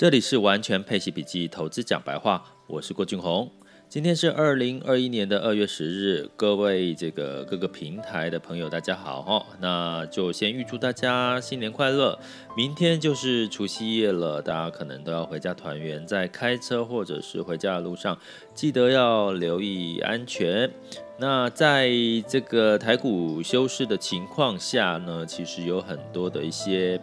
[0.00, 3.52] 这里是完全配息笔记投资讲白话，我是郭俊宏。
[3.86, 9.46] 今天是二零二一年的二月十日，各位这个各个平台的朋友，大家好哈。
[9.60, 12.18] 那就先预祝大家新年快乐。
[12.56, 18.18] 明天就是除夕夜了，大家可能都要回家团圆，在开车或者是回家的路上，
[18.54, 20.70] 记得要留意安全。
[21.18, 21.90] 那在
[22.26, 26.98] 这个台股休市的情况下呢，其实有很多的一些。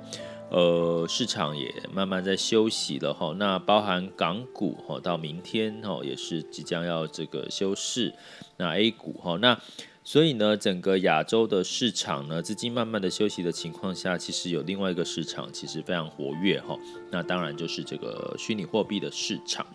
[0.49, 8.13] 呃，市场也慢慢在休息了哈，那包含港股哈，到明天哈也是即将要这个休市，
[8.55, 9.59] 那 A 股哈，那
[10.05, 16.77] 所以呢，整个亚洲的市场呢，资金慢慢的休息的情况下，其实有另外一个市场其实非常活跃哈，
[17.11, 19.65] 那当然就是这个虚拟货币的市场。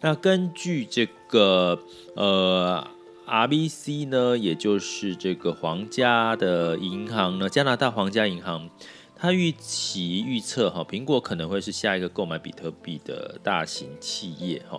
[0.00, 1.76] 那根据这个
[2.14, 2.86] 呃
[3.26, 8.70] RBC 呢，也就是这个皇家的银行呢，加拿大皇家银行。
[9.16, 14.78] 他预期预测哈，苹果可能会是下一个购买比特币的大型企业哈，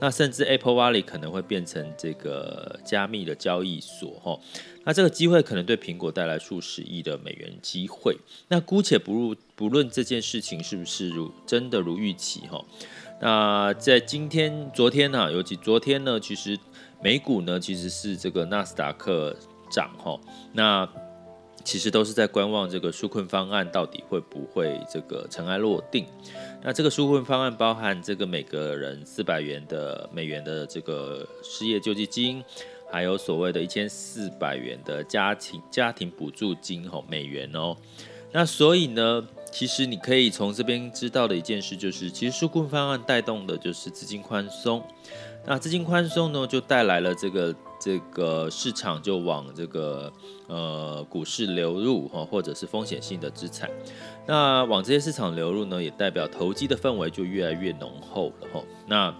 [0.00, 4.38] 那甚至 Apple Valley 可能会变成这个加密的交易所哈，
[4.84, 8.18] 那这个机会可能对苹果带来数十亿的美元机会。
[8.48, 12.62] 那姑且不入不论这件事情是不是如真的如预期哈，
[13.20, 16.58] 那在今天昨天呢，尤其昨天呢，其实
[17.02, 19.34] 美股呢其实是这个纳斯达克
[19.70, 20.20] 涨哈，
[20.52, 20.86] 那。
[21.64, 26.06] 其实都是在观望这个纾困方案到底会不会这个尘埃落定。
[26.62, 32.42] 那这个纾困方案包含这个每个人四百元的美元的这个失业救济金，
[32.90, 37.76] 还有所谓的一千四百元的家庭家庭补助金吼美元哦。
[38.32, 44.82] 那所以呢，其实你可以从这边知道的一件事就是，其实纾困方案带动的就是资金宽松。
[45.44, 47.54] 那资金宽松呢，就带来了这个。
[47.78, 50.12] 这个市场就往这个
[50.46, 53.70] 呃股市流入哈，或者是风险性的资产，
[54.26, 58.62] 那往这些市场流入呢，也代表投机的氛围就越来越浓厚了哈。
[58.86, 59.14] 那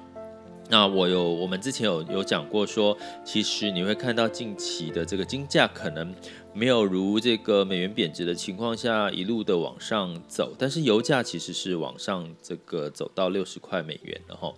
[0.69, 6.13] 那我有我们之前有有讲过说，其实你会看到近期的这个金价可能
[6.53, 14.53] 没有如这个美元贬值的情况下一路的往上走，但是油价其实是往上这个走到六十块美元的哈。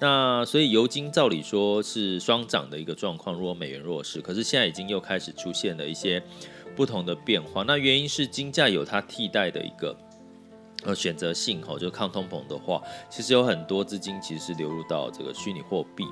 [0.00, 6.20] 那所以油金照理说是双涨的一个状况，如果美元弱势，可是现在已经又开始出现了一些
[6.74, 7.62] 不同的变化。
[7.62, 9.96] 那原因是金价有它替代的一个
[10.84, 16.04] 呃选择性哈，就是抗通膨的话，其实有很多资金其实是流入到这个虚拟货币。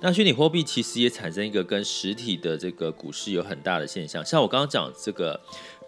[0.00, 5.40] 那虚拟货币其实也产生一个跟实体的这个股市有很大的现象，像我刚刚讲这个。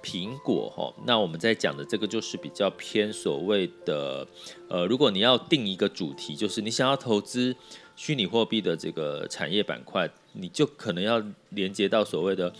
[0.04, 4.26] 苹果哈，那我们在讲的这个就是比较偏所谓的，
[4.68, 7.54] 呃，如果你要定一个主题，就是你想要投资
[7.94, 12.52] 虚拟货币的这个产业板块，你就可能要连接到所谓的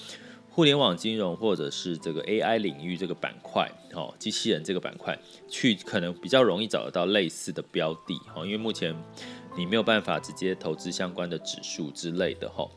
[0.54, 5.18] 互联网金融或者是这个 AI 领域这个板块，哦，机器人这个板块，
[5.48, 8.94] 去可能比较容易找得到类似的标的，哈，因为目前
[9.56, 12.68] 你没有办法直接投资相关的指数之类的，哈。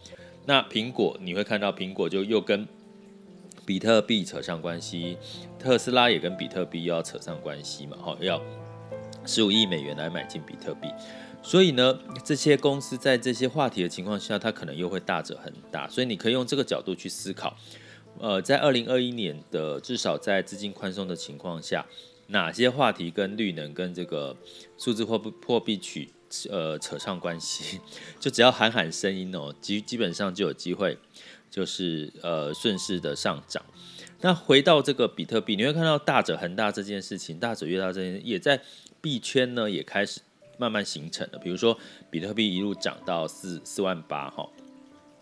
[0.45, 2.65] 那苹果你会看到苹果就又跟
[3.65, 5.17] 比特币扯上关系，
[5.59, 7.97] 特斯拉也跟比特币又要扯上关系嘛？
[7.97, 8.41] 哈，要
[9.25, 10.87] 十五亿美元来买进比特币，
[11.45, 15.87] 所以呢，这些公司在这些话题的情况下，它可能又会大者恒大。
[15.87, 17.55] 所以你可以用这个角度去思考，
[18.19, 21.85] 呃，在二零二一年的至少在资金宽松的情况下，
[22.29, 24.35] 哪些话题跟绿能跟这个
[24.75, 26.09] 数字货币货币取
[26.49, 27.79] 呃扯上关系，
[28.19, 30.97] 就只要喊喊声音哦，基基本上就有机会。
[31.47, 33.63] 就是呃顺势的上涨，
[34.19, 38.59] 那回到这个比特币，你会看到大者恒大这件事情，大者越大这件事也在
[38.99, 40.19] 币圈呢也开始
[40.57, 41.37] 慢慢形成的。
[41.37, 41.77] 比如说
[42.09, 44.47] 比特币一路涨到四四万八哈，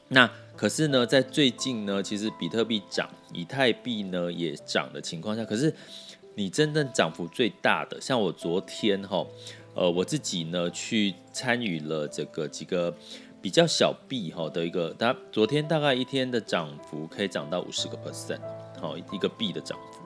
[0.10, 5.74] 那可是呢在最近呢，其实比特币涨，以太币呢也涨的情况下，可是
[6.36, 9.26] 你真正涨幅最大的，像我昨天哈，
[9.74, 12.94] 呃我自己呢去参与了这个几个。
[13.44, 18.40] 比较小币哈的一个，它昨天大概一天的涨幅可以涨到五十个 percent，
[18.80, 20.03] 好一个币的涨幅，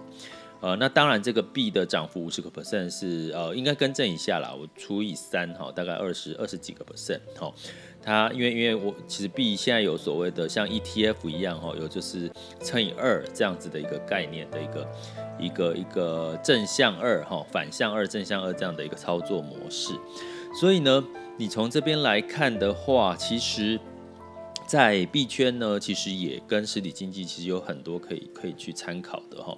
[0.59, 7.53] 呃，那当然这个币的涨幅五十个 percent 是呃应该更正一下啦，我除以三哈，大概二十二十几个 percent 哈，
[8.01, 12.31] 它因为因为我其实币现在有所谓的像 ETF 一样哈，有就是
[12.61, 14.89] 乘以二这样子的一个概念的一个
[15.39, 19.93] 一个一个正向二哈，反向二正向二这样的一个操作模式，
[20.59, 21.03] 所以呢。
[21.39, 23.79] 你从这边来看的话，其实，
[24.65, 29.55] 在币圈呢，其实也跟实体经济其实有很多可以可以去参考的哈。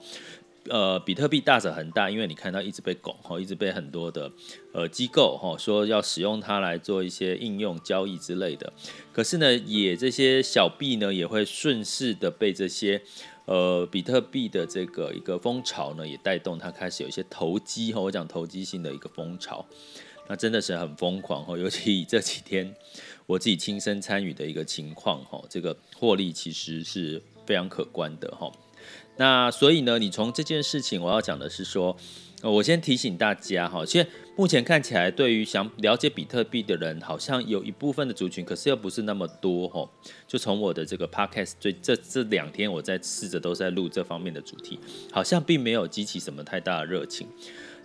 [0.69, 4.31] 呃，比特币大者很大，因为你看到一直被拱哈，一直被很多的
[4.71, 8.71] 呃机构哈说要使用它来做一些应用交易之类的。
[9.11, 13.01] 可是呢，也这些小币呢，也会顺势的被这些
[13.45, 19.65] 呃比特币的这个一个风潮呢，也带动它开始有一些投机哈，我讲投机性的一个风潮。
[20.27, 22.71] 那真的是很疯狂哦，尤其这几天
[23.25, 28.51] 我自己亲身参与的一个情况哈，这个获利其实是非常可观的哈。
[29.19, 31.95] 那所以呢，你从这件事情我要讲的是说。
[32.41, 39.85] 我先提醒大家哈，现在目前看起来，对于想了解比特币的人，好像有一部分的族群，可是又不是那么多哈。
[40.25, 44.79] 就从我的这个 podcast，最这这两天我在试着都在录这方面的主题，
[45.11, 47.27] 好像并没有激起什么太大的热情。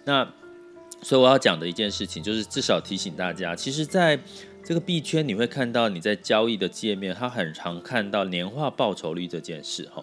[0.04, 0.24] 那
[1.02, 4.16] 所以我要讲的一件事情，就是至少提醒大家，其实，在
[4.64, 10.02] 这个币圈你会看到你在交易的界面，它很常看到年化报酬率这件事哈。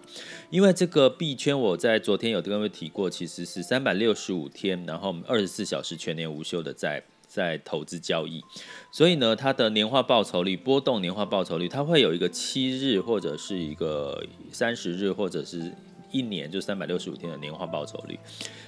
[0.51, 8.43] 因为这个币圈，我在昨天有跟各位提过，其实是三百六十五天，然后二十四小时全年无休的在在投资交易，
[8.91, 15.73] 所以呢，它的年化报酬率波动，年化报酬率它会有一个七日或者是一个三十日或者是
[16.11, 18.19] 一年，就三百六十五天的年化报酬率。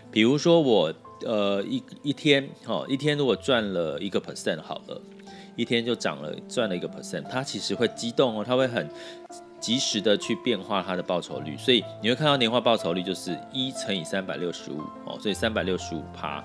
[0.09, 0.91] 比如说我
[1.23, 4.99] 呃一一天哈，一天如果赚了一个 percent 好了。
[5.55, 8.87] 一天就涨了，赚了一个 percent，它其实会激动哦，它会很
[9.59, 16.43] 及时的去变化它的报酬率，所以你会看到年化报酬率就是一乘以三百六十五哦，所以三百六十五趴。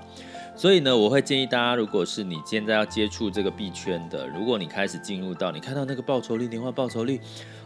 [0.55, 7.20] 所以呢，我会建议大家，如果是你现在要接触这个币圈的，如果你开始进入到你看到那个报酬率，年化报酬率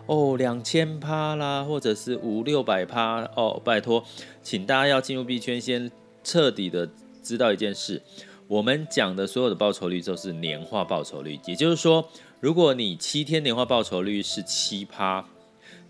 [0.07, 4.05] 哦两千趴啦，或者是五六百趴哦，拜托，
[4.43, 5.91] 请大家要进入币圈，先
[6.23, 6.89] 彻底的
[7.23, 8.03] 知道一件事。
[8.53, 12.07] 我们讲的所有的报酬率都是年化报酬率，也就是说，
[12.39, 15.25] 如果你七天年化报酬率是七趴，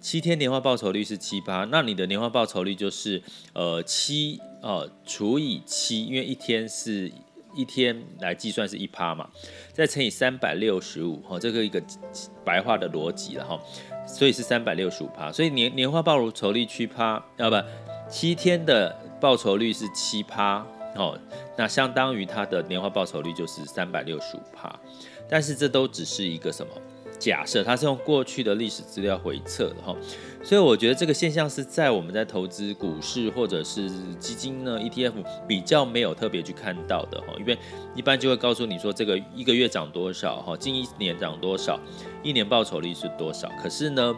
[0.01, 3.21] 七天年化报酬率是七趴，那你的年化报酬率就是
[3.53, 7.11] 呃七呃除以七，因为一天是
[7.53, 9.29] 一天来计算是一趴嘛，
[9.73, 11.83] 再乘以三百六十五，哈，这个一个
[12.45, 13.61] 白话的逻辑了哈，
[14.07, 17.57] 所以是三百六十五趴，所以年年化报酬率七趴，啊不，
[18.09, 20.65] 七天的报酬率是七趴。
[20.97, 21.19] 哦，
[21.57, 24.79] 那相当于它的年化报酬率就是三百六十五趴，
[25.29, 26.73] 但是这都只是一个什么
[27.19, 29.97] 假设，它是用过去的历史资料回测的哈，
[30.43, 35.13] 所以我觉得这个现象是在我们在投资股市或者是基金呢 ETF
[35.47, 37.57] 比较没有特别去看到的哈，因为
[37.95, 41.81] 一般就会告诉你说这个一个月涨多少哈，近一年涨多少，
[42.23, 44.15] 一年报酬率是多少，可是呢。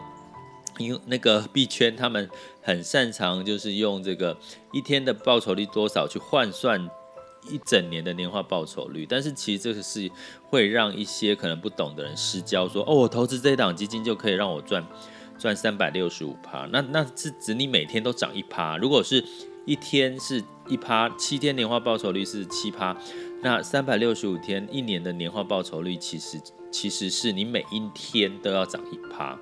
[0.77, 2.29] 因为那个币圈，他们
[2.61, 4.37] 很擅长就是用这个
[4.73, 6.89] 一天的报酬率多少去换算
[7.49, 10.09] 一整年的年化报酬率，但是其实这个是
[10.49, 14.85] 会让一些可能不懂的人失焦，说哦，我投资这一档基金就可以让我赚
[15.37, 19.23] 赚三百六十五趴，那那是指你每天都涨一趴，如果是
[19.65, 22.97] 一天是一趴，七天年化报酬率是七趴，
[23.41, 26.41] 那三百六十五天一年的年化报酬率其实
[26.71, 29.37] 其实是你每一天都要涨一趴。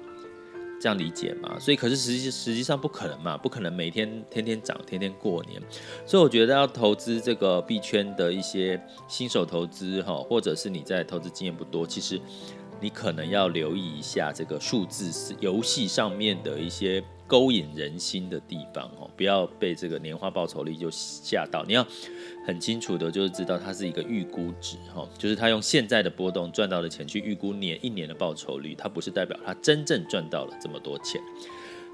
[0.83, 1.57] 这样理解嘛？
[1.57, 5.61] 所以可是实际实际上不可能嘛，不可能每天天天涨，天天过年。
[6.05, 8.77] 所以我觉得要投资这个币圈的一些
[9.07, 12.19] 新手投资哈，或者是你在投资经验不多，其实
[12.81, 17.01] 你可能要留意一下这个数字游戏上面的一些。
[17.25, 21.63] 勾引人心的地方哦，不要被这个年化报酬率就吓到。
[21.65, 21.85] 你要
[22.45, 31.21] 很清楚的，就是知道它是一个预估值哈，就是他用现在的波动赚到的钱去预估年一年的报酬率，它不是代表他真正赚到了这么多钱。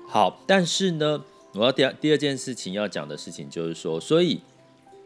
[0.07, 1.23] 好，但是呢，
[1.53, 4.41] 我要第二第二件事情要讲的事情就是说，所以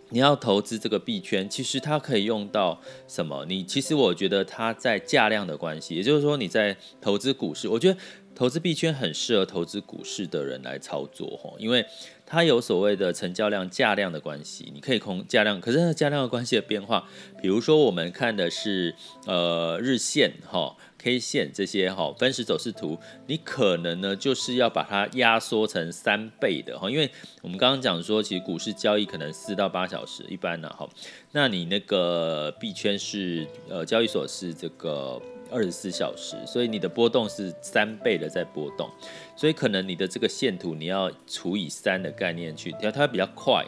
[0.10, 3.46] 你要投资这个币圈，其实它可以用到什么？
[3.46, 8.00] 你其实我觉得它在价量的关系，也就是说你在投资股市，我觉得。
[8.36, 11.86] 投资币圈很适合投资股市的人来操作吼，因为
[12.26, 17.08] 它有所谓的成交量、价量的关系，你可以空价量，可是价量的关系的变化，
[17.42, 18.96] 比如说我们看的是
[19.28, 22.98] 呃日线哈、K 线这些哈分时走势图，
[23.28, 27.10] 你可能呢就是要把它压缩成三倍的哈，因为
[27.44, 30.90] 我们刚刚讲说，其实股市交易可能四到八小时一般呢哈，
[31.34, 35.22] 那你那个币圈是呃交易所是这个。
[35.54, 38.90] 二十四小时，所以你的波动是三倍的在波动，
[39.36, 43.64] 所以可能你的这个线图你要除以三的概念去调，它会比较快，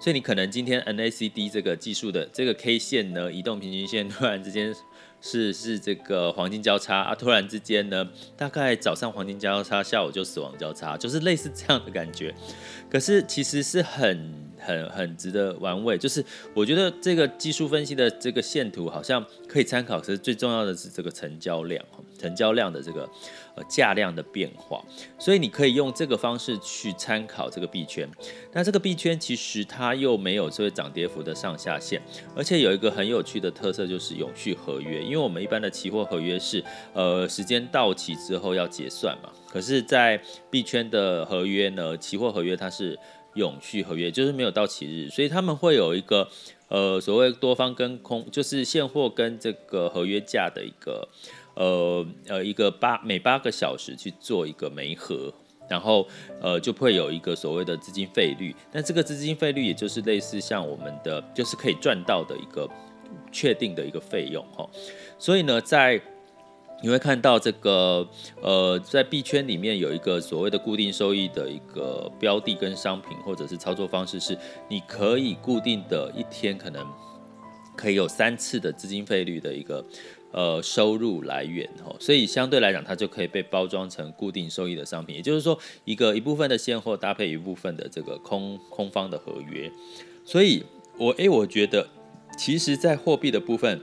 [0.00, 4.72] 所以你可能今天 NACD 这个技术的这个 K 线呢，移动平均线突然之间
[5.20, 12.34] 是是这个黄金交叉啊，突然之间呢，大概早上黄金交叉，下午就死亡交叉，就是类似这样的感觉，
[12.88, 14.43] 可是其实是很。
[14.64, 21.84] 很很值得玩味，就是我觉得这个技术分析的这个线图好像可以参考，可是最重要的是这个成交量，
[22.18, 23.08] 成交量的这个
[23.54, 24.82] 呃价量的变化，
[25.18, 28.08] 所以你可以用这个方式去参考这个币圈。
[28.52, 32.00] 那这个币圈其实它又没有这个涨跌幅的上下限，
[32.34, 42.98] 而且有一个很有趣的特色就是永续合约，因为我们一般的期货合约是呃时间到期之后要结算嘛，可是，在币圈的合约呢，期货合约它是。
[43.34, 46.28] 永续合约，就是没有到期日，所以他们会有一个
[46.68, 51.08] 呃所谓多方跟空，就是现货跟这个合约价的一个
[51.54, 55.32] 呃呃一个八每八个小时去做一个媒合，
[55.68, 56.06] 然后
[56.40, 62.68] 呃就会有一个所谓的资金费率，那这个资金费率也就是类似像我们的就是可以赚到的一个
[63.30, 64.68] 确定的一个费用哈，
[65.18, 66.00] 所以呢在。
[66.84, 68.06] 你会看到这个，
[68.42, 74.36] 呃，在币圈里面有一个所谓的固定收益的一个标的跟商品，或者是操作方式，是
[74.68, 76.86] 你可以固定的一天可能
[77.74, 79.82] 可以有三次的资金费率的一个
[80.30, 89.72] 呃收入来源哦，所以相对来讲，它就可以被包装成固定收益的商品，也就是说，一个一部分的现货搭配一部分的这个空空方的合约，
[90.22, 90.62] 所以
[90.98, 91.88] 我诶，我觉得
[92.36, 93.80] 其实在货币的部分。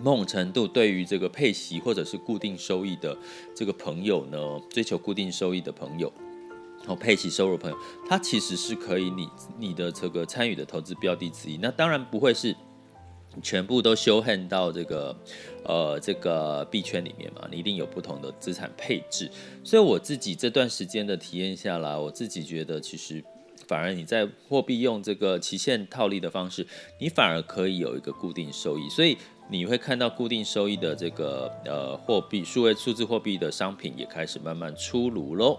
[0.00, 3.16] 某种程度，对于这个配息或者是固定收益的
[3.54, 4.38] 这个朋友呢，
[4.70, 6.12] 追求固定收益的朋友，
[6.80, 7.76] 然后配息收入朋友，
[8.08, 11.56] 他其实是可以你你的这个参与的投资标的之一。
[11.56, 12.54] 那当然不会是
[13.42, 15.16] 全部都修恨到这个
[15.64, 19.30] 呃这个币圈里面嘛，你一定有不同的资产配置。
[19.64, 23.24] 所以我自己这段时间的体验下来，我自己觉得其实。
[23.66, 26.66] 反而你在货币用这个期限套利的方式，
[26.98, 29.16] 你反而可以有一个固定收益，所以
[29.48, 35.58] 你会看到固定收益的这个呃货币，数位数字货币的商品也开始慢慢出炉喽。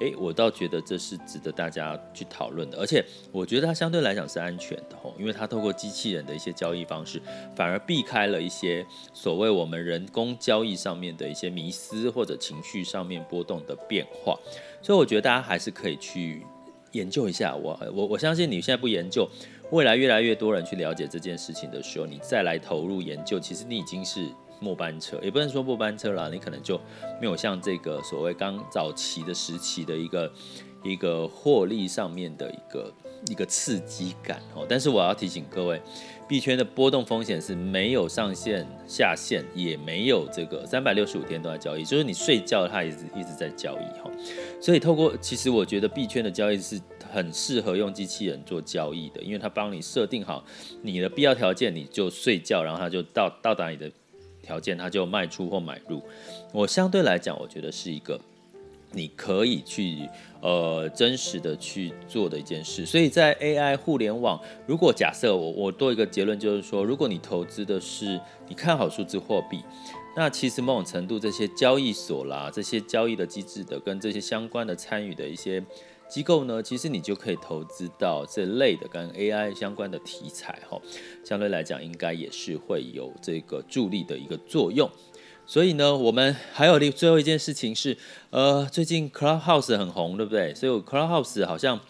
[0.00, 7.20] 诶，我倒觉得这是值得大家去讨论的，而且我觉得它相对来讲是安全的吼，因为它透过机器人的一些交易方式，
[7.54, 14.36] 反而避开了一些所谓我们人工交易上面的一些迷思或者情绪上面波动的变化，
[14.82, 16.44] 所以我觉得大家还是可以去。
[16.92, 19.28] 研究一下，我我我相信你现在不研究，
[19.70, 24.28] 未来越来越多人去了解这件事情的时候，你再来投入研究，其实你已经是
[24.60, 26.80] 末班车，也不能说末班车啦，你可能就
[27.20, 30.32] 没有像这个所谓刚早期的时期的一个
[30.82, 32.92] 一个获利上面的一个
[33.28, 34.66] 一个刺激感哦。
[34.68, 35.80] 但是我要提醒各位，
[36.28, 44.10] 币圈的波动风险是没有上限下限，也没有这个三百六十五天都在交易，就是你睡觉它一直一直在交易哈。
[44.60, 46.80] 所以透过，其实我觉得币圈的交易是
[47.12, 50.44] 很适合用机器人做交易的，因为它帮你设定好
[50.82, 53.90] 你的必要条件，你就睡觉，然后它就到到达你的
[54.42, 56.02] 条件，它就卖出或买入。
[56.52, 58.20] 我相对来讲，我觉得是一个
[58.92, 60.08] 你可以去
[60.40, 62.86] 呃真实的去做的一件事。
[62.86, 69.60] 所以在 AI 互联网，如果假设我我多一个结论就是说，如果你投资的是你看好数字货币。
[70.16, 75.62] 那其实某种程度，这些交易所啦，这些交易的机制的，跟这些相关的参与的一些
[76.08, 80.80] 机构呢，其实你就可以投资到这类的跟 AI 相关的题材哈，
[81.22, 84.90] 相对来讲，应该也是会有这个助力的一个作用。
[85.48, 87.96] 所以呢，我们还有另最后一件事情是，
[88.28, 90.54] 呃，最近 Clubhouse 很红，对不对？
[90.54, 91.80] 所以 Clubhouse 好像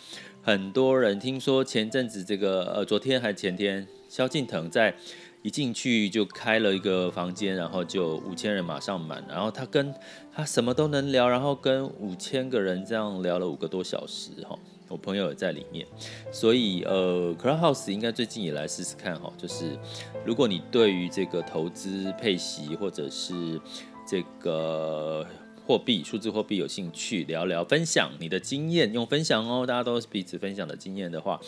[0.40, 4.94] 很多人听说前阵子这个呃，昨天还是前天，萧敬腾在。
[5.42, 9.94] 一进去就开了一个房间，然后就五千人马上满，然后他跟
[10.32, 15.86] 他什么都能聊，然后跟五千个人这样聊了五个多小时哈，我朋友也在里面，
[16.32, 19.78] 所以呃，Clubhouse 应该最近也来试试看哈，就是
[20.24, 23.60] 如果你对于这个投资配息或者是
[24.06, 25.26] 这个。
[25.68, 31.38] 货币、数字货币有兴趣聊聊，分享你的经验，用分享哦，大家都彼此分享的经验的话，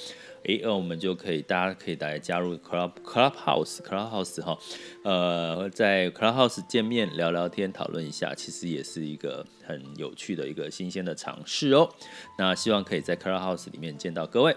[0.43, 4.59] 诶，那我们就可以，大家可以来加入 Club Clubhouse Clubhouse 哈，
[5.05, 11.89] 呃，在 Clubhouse 见面聊聊天，讨论一下，其实也是一个很有趣的一个新鲜的尝试哦。
[12.37, 14.55] 那希望可以在 Clubhouse 里面见到各位。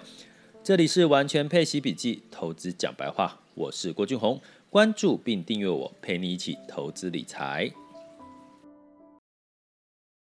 [0.61, 7.71] 这里是完全配息笔记，投资讲白话，我是郭俊宏，关注并订阅我，陪你一起投资理财。